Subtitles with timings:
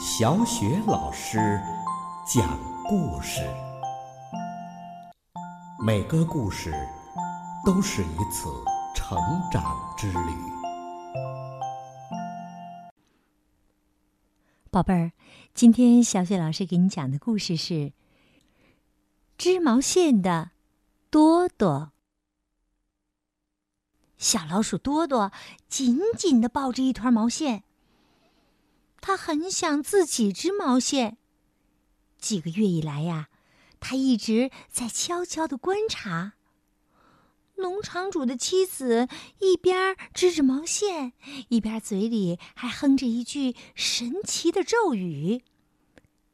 [0.00, 1.60] 小雪老师
[2.24, 3.40] 讲故事，
[5.84, 6.72] 每个故事
[7.66, 8.48] 都是一次
[8.94, 9.18] 成
[9.50, 10.32] 长之旅。
[14.70, 15.10] 宝贝儿，
[15.52, 17.74] 今天小雪老师给你讲的故事是
[19.36, 20.52] 《织毛线的
[21.10, 21.90] 多多》。
[24.16, 25.32] 小老鼠多多
[25.68, 27.64] 紧紧的抱着一团毛线。
[29.00, 31.18] 他很想自己织毛线。
[32.18, 33.28] 几个月以来呀，
[33.78, 36.34] 他一直在悄悄的观察。
[37.56, 39.08] 农场主的妻子
[39.40, 41.12] 一边织着毛线，
[41.48, 45.42] 一边嘴里还哼着一句神奇的咒语：“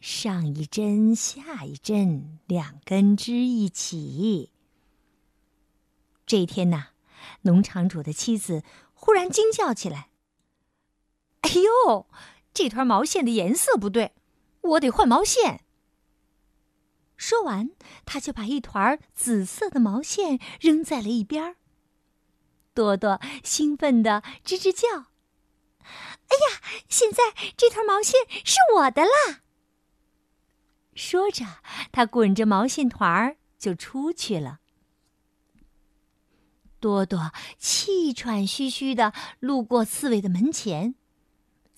[0.00, 4.50] 上一针，下一针，两根织一起。”
[6.24, 6.88] 这一天呐，
[7.42, 8.62] 农场主的妻子
[8.94, 10.08] 忽然惊叫起来
[11.42, 12.06] ：“哎呦！”
[12.52, 14.14] 这团毛线的颜色不对，
[14.60, 15.64] 我得换毛线。
[17.16, 17.70] 说完，
[18.06, 21.56] 他就把一团紫色的毛线扔在了一边。
[22.72, 24.88] 多多兴奋的吱吱叫
[25.82, 27.18] ：“哎呀，现在
[27.56, 29.42] 这团毛线是我的啦！”
[30.94, 31.44] 说着，
[31.92, 34.60] 他滚着毛线团就出去了。
[36.78, 40.94] 多多气喘吁吁的路过刺猬的门前。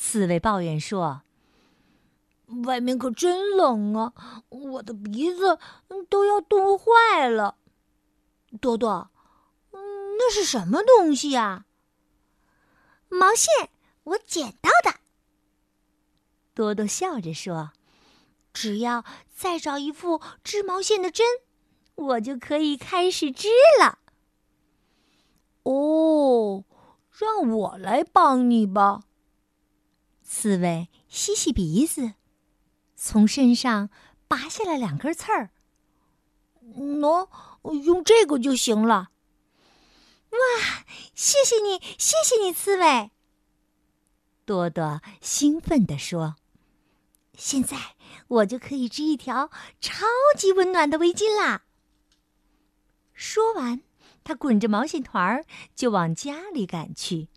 [0.00, 1.22] 刺猬抱怨说
[2.64, 4.12] ：“外面可真冷啊，
[4.48, 5.58] 我的鼻子
[6.08, 7.56] 都要冻坏了。”
[8.60, 9.10] 多多，
[9.72, 11.66] 那是什么东西呀？
[13.08, 13.70] 毛线，
[14.04, 15.00] 我捡到的。
[16.54, 17.72] 多多笑着说
[18.54, 19.04] ：“只要
[19.34, 21.26] 再找一副织毛线的针，
[21.96, 23.48] 我就可以开始织
[23.80, 23.98] 了。”
[25.64, 26.64] 哦，
[27.10, 29.02] 让我来帮你吧。
[30.28, 32.12] 刺猬吸吸鼻子，
[32.94, 33.88] 从身上
[34.28, 35.50] 拔下来两根刺儿。
[36.76, 37.30] 喏，
[37.82, 39.10] 用这个就行了。
[40.30, 43.10] 哇，谢谢你，谢谢你，刺猬。
[44.44, 46.36] 多多兴奋地说
[47.34, 47.96] ：“现在
[48.28, 49.50] 我就可以织一条
[49.80, 50.04] 超
[50.36, 51.62] 级温暖的围巾啦！”
[53.14, 53.80] 说完，
[54.22, 57.28] 他滚着毛线团儿就往家里赶去。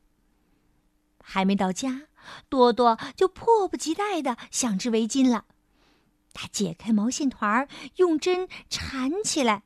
[1.24, 2.10] 还没到家。
[2.50, 5.46] 多多就迫不及待的想织围巾了，
[6.34, 7.68] 他解开毛线团儿，
[7.98, 9.64] 用针缠起来。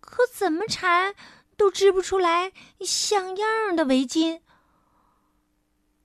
[0.00, 1.14] 可怎么缠
[1.56, 4.40] 都织不出来像样的围巾。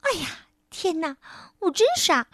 [0.01, 1.17] 哎呀，天哪！
[1.59, 2.27] 我真傻，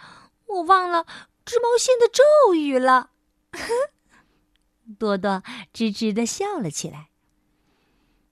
[0.46, 1.08] 我忘了
[1.46, 3.12] 织毛线的咒语了。
[5.00, 5.42] 多多
[5.74, 7.08] 吱吱地笑了起来。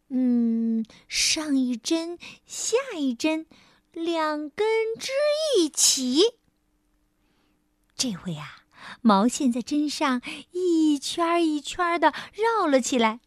[0.10, 3.48] 嗯，上一针，下一针。
[3.94, 5.12] 两根织
[5.58, 6.36] 一起，
[7.96, 8.64] 这回啊，
[9.02, 10.22] 毛线在针上
[10.52, 13.20] 一圈一圈的绕了起来，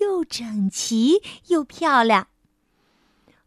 [0.00, 2.28] 又整齐又漂亮。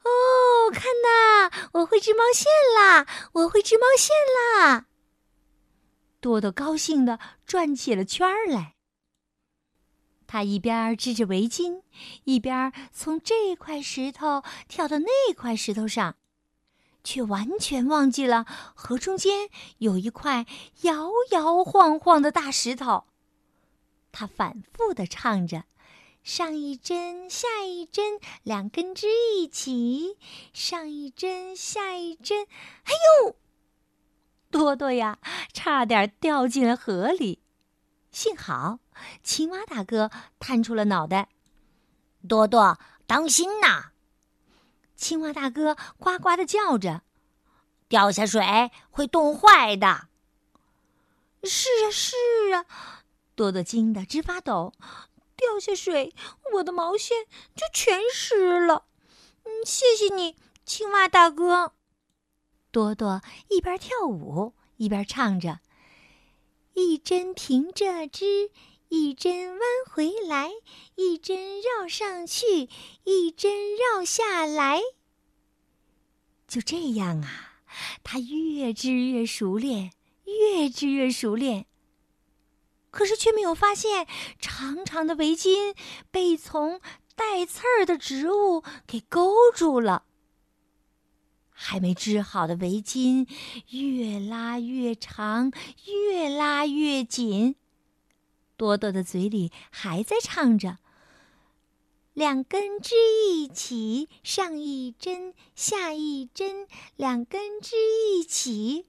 [0.03, 3.07] 哦，看呐，我会织毛线啦！
[3.33, 4.15] 我会织毛线
[4.67, 4.85] 啦！
[6.19, 8.75] 多多高兴的转起了圈儿来。
[10.27, 11.81] 他一边织着围巾，
[12.23, 16.15] 一边从这块石头跳到那块石头上。
[17.03, 18.45] 却完全忘记了
[18.75, 20.45] 河中间有一块
[20.81, 23.05] 摇摇晃晃的大石头。
[24.11, 25.63] 他反复的唱着
[26.23, 30.17] ：“上一针，下一针，两根织一起；
[30.53, 32.45] 上一针，下一针。”
[32.83, 32.91] 哎
[33.25, 33.35] 呦，
[34.49, 35.19] 多多呀，
[35.53, 37.41] 差点掉进了河里。
[38.11, 38.79] 幸好
[39.23, 41.29] 青蛙大哥探出了脑袋
[42.27, 43.91] ：“多多，当心呐！”
[45.01, 47.01] 青蛙大哥呱呱的叫着
[47.89, 50.09] ：“掉下水会冻坏的。”
[51.43, 52.15] 是啊，是
[52.53, 52.65] 啊，
[53.33, 54.73] 多多惊得直发抖。
[55.35, 56.13] 掉下水，
[56.53, 57.25] 我的毛线
[57.55, 58.85] 就全湿了。
[59.43, 61.73] 嗯，谢谢你，青蛙大哥。
[62.69, 65.61] 多多一边跳舞一边唱着
[66.73, 68.51] ：“一针平着织。”
[68.93, 69.59] 一针弯
[69.89, 70.51] 回来，
[70.95, 72.67] 一针绕上去，
[73.05, 74.81] 一针绕下来。
[76.45, 77.61] 就这样啊，
[78.03, 79.93] 他越织越熟练，
[80.25, 81.67] 越织越熟练。
[82.89, 84.05] 可是却没有发现，
[84.41, 85.73] 长长的围巾
[86.11, 86.81] 被从
[87.15, 90.03] 带刺儿的植物给勾住了。
[91.49, 93.25] 还没织好的围巾，
[93.69, 95.49] 越拉越长，
[95.85, 97.55] 越拉越紧。
[98.61, 100.77] 多多的嘴里还在唱着
[102.13, 102.93] ：“两根织
[103.27, 107.75] 一起，上一针，下一针，两根织
[108.13, 108.85] 一起。”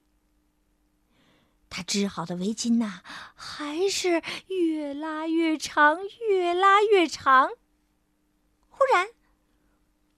[1.71, 3.01] 他织好的围巾呐，
[3.33, 5.97] 还是越拉越长，
[6.29, 7.49] 越拉越长。
[8.69, 9.07] 忽然，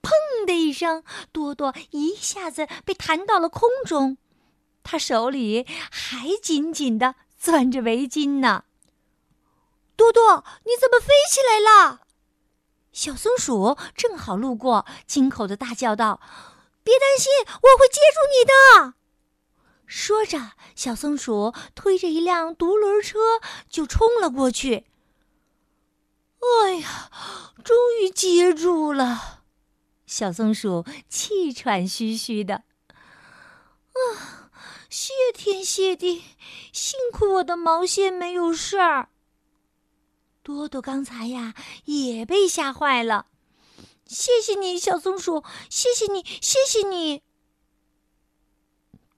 [0.02, 1.02] 砰的一声，
[1.32, 4.18] 多多一下子被弹到了空中，
[4.82, 8.64] 他手里还紧紧的攥着围巾呢。
[9.96, 12.02] 多多，你怎么飞起来了？
[12.92, 16.20] 小松鼠正好路过，惊恐的大叫道
[16.82, 18.94] ：“别担心，我会接住你的。”
[19.86, 23.18] 说着，小松鼠推着一辆独轮车
[23.68, 24.86] 就冲了过去。
[26.40, 27.10] 哎呀，
[27.64, 29.42] 终于接住了！
[30.06, 32.62] 小松鼠气喘吁吁的。
[33.92, 34.50] 啊，
[34.88, 36.22] 谢天谢地，
[36.72, 39.08] 幸亏我的毛线没有事儿。
[40.46, 41.56] 多多刚才呀
[41.86, 43.26] 也被吓坏了。
[44.06, 47.22] 谢谢你，小松鼠，谢谢你，谢谢你。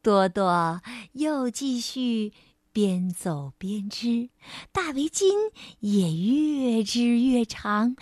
[0.00, 0.80] 多多
[1.12, 2.32] 又继续
[2.72, 4.30] 边走边织，
[4.72, 7.94] 大围巾也越织越长，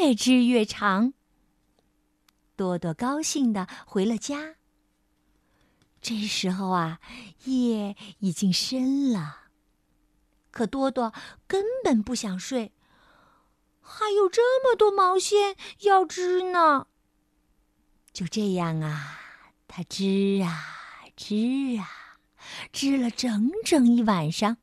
[0.00, 1.14] 越织越长。
[2.54, 4.56] 多多高兴的回了家。
[6.02, 7.00] 这时候啊，
[7.44, 9.47] 夜已经深了，
[10.50, 11.12] 可多多
[11.46, 12.72] 根本不想睡，
[13.80, 16.86] 还有这么多毛线要织呢。
[18.12, 19.20] 就这样啊，
[19.66, 20.74] 他织啊。
[21.20, 21.34] 织
[21.80, 22.20] 啊，
[22.70, 24.58] 织了整整一晚上。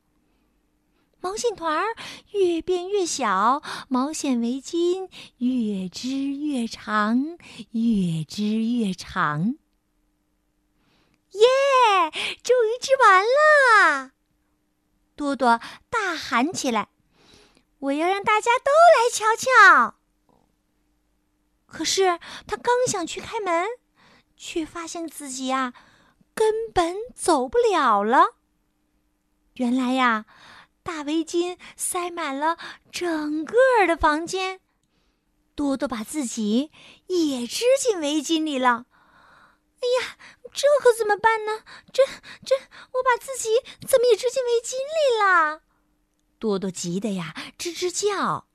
[1.20, 1.94] 毛线团儿
[2.30, 7.36] 越变越小，毛线围巾越织越长，
[7.72, 9.56] 越织越长。
[11.32, 12.10] 耶！
[12.42, 14.12] 终于织完了！
[15.16, 15.60] 多多
[15.90, 16.88] 大喊起来
[17.80, 19.96] ：“我要让大家都来瞧瞧！”
[21.66, 23.66] 可是他刚想去开门，
[24.36, 25.74] 却发现自己呀。
[26.34, 28.34] 根本走不了了。
[29.54, 30.26] 原来呀，
[30.82, 32.58] 大围巾塞满了
[32.92, 34.60] 整个的房间，
[35.54, 36.70] 多多把自己
[37.06, 38.84] 也织进围巾里了。
[39.80, 40.16] 哎呀，
[40.52, 41.62] 这可怎么办呢？
[41.92, 42.02] 这
[42.44, 42.56] 这，
[42.92, 43.50] 我把自己
[43.86, 45.62] 怎么也织进围巾里了？
[46.38, 48.46] 多多急得呀吱吱叫。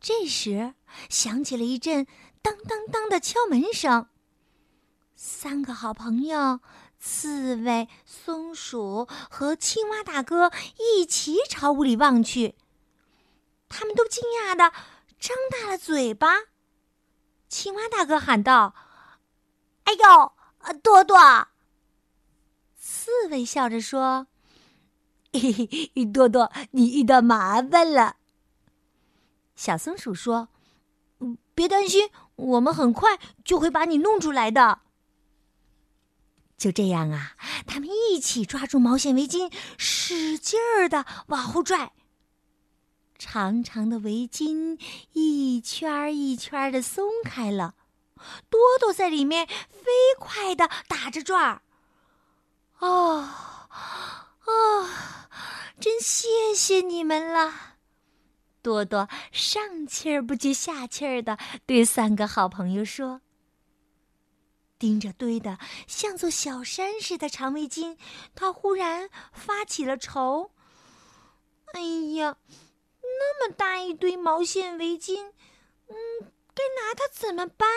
[0.00, 0.74] 这时
[1.08, 2.06] 响起了一阵
[2.42, 4.08] 当当当的敲门声。
[5.16, 6.60] 三个好朋友，
[7.00, 12.56] 刺猬、松鼠和青蛙大哥一起朝屋里望去，
[13.68, 14.72] 他们都惊讶的
[15.18, 16.44] 张大了嘴巴。
[17.48, 18.74] 青蛙大哥喊道
[19.84, 20.32] ：“哎呦，
[20.82, 21.16] 多多！”
[22.76, 24.26] 刺猬笑着说
[25.32, 25.52] ：“嘿
[25.94, 28.16] 嘿，多多，你遇到麻烦了。”
[29.56, 30.48] 小松鼠说
[31.54, 34.80] ：“别担心，我们很快就会把你弄出来的。”
[36.56, 37.36] 就这样啊，
[37.66, 41.92] 他们一起抓住毛线围巾，使劲儿的往后拽。
[43.18, 44.80] 长长的围巾
[45.12, 47.74] 一圈一圈的松开了，
[48.48, 51.62] 多多在里面飞快的打着转儿。
[52.78, 53.28] 哦，
[54.44, 54.88] 哦，
[55.80, 57.76] 真谢谢你们了！
[58.62, 63.20] 多多上气儿不接下气儿的对三个好朋友说。
[64.78, 67.96] 盯着堆的像座小山似的长围巾，
[68.34, 70.50] 他忽然发起了愁。
[71.72, 71.80] 哎
[72.16, 72.36] 呀，
[73.00, 75.32] 那么大一堆毛线围巾，
[75.88, 75.94] 嗯，
[76.54, 77.68] 该拿它怎么办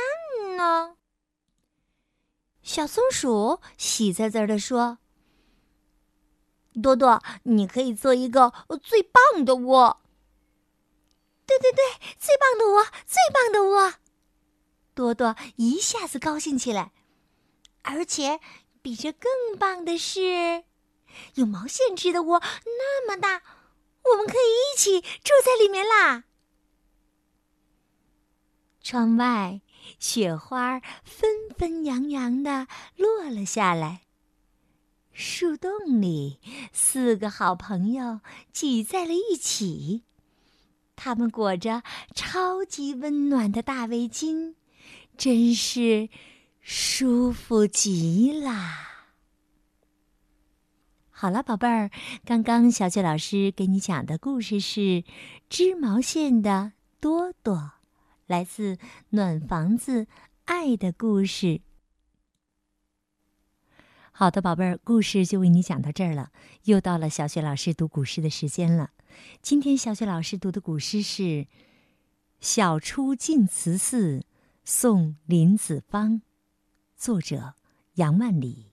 [0.58, 0.98] 呢？
[2.62, 4.98] 小松鼠喜滋滋的说
[6.84, 8.52] ：“多多，你可以做一个
[8.84, 10.02] 最棒的窝。”
[11.48, 11.82] 对对对，
[12.20, 13.94] 最棒的窝，最棒的窝！
[14.94, 16.92] 多多一下子高兴起来。
[17.84, 18.42] 而且，
[18.82, 20.66] 比这更棒的是，
[21.36, 23.44] 有毛线织的窝那么大，
[24.04, 26.26] 我们可以一起住在里面啦。
[28.82, 29.62] 窗外
[30.00, 34.02] 雪花纷纷扬扬的落了下来。
[35.14, 36.40] 树洞里，
[36.72, 40.04] 四个好朋友挤在了一起，
[40.96, 44.56] 他们裹着超级温暖的大围巾，
[45.18, 46.10] 真是。
[46.70, 49.08] 舒服极啦！
[51.10, 51.90] 好了，宝贝儿，
[52.26, 54.82] 刚刚小雪老师给你讲的故事是
[55.48, 57.56] 《织毛线的多多》，
[58.28, 58.76] 来自
[59.10, 60.08] 《暖房子
[60.46, 61.48] 爱的故事》。
[64.12, 66.32] 好的，宝贝儿，故事就为你讲到这儿了。
[66.64, 68.92] 又到了小雪老师读古诗的时间了。
[69.42, 71.24] 今天小雪老师读的古诗是
[72.40, 74.26] 《晓出净慈寺
[74.66, 76.14] 送林子方》。
[76.96, 77.54] 作者
[77.94, 78.66] 杨万里。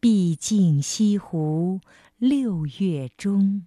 [0.00, 1.80] 毕竟西湖
[2.18, 3.66] 六月中，